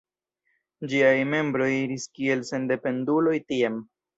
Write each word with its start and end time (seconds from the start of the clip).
Ĝiaj 0.93 1.11
membroj 1.33 1.69
iris 1.81 2.09
kiel 2.17 2.43
sendependuloj 2.51 3.37
tiam. 3.53 3.79